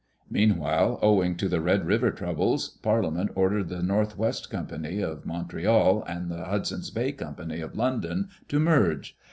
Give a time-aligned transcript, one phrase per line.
[0.31, 6.03] Meanwhile, owing to the Red River troubles, Parliament ordered the North West Company, of Montreal,
[6.07, 9.15] and the Hudson's Bay Com pany of London to merge.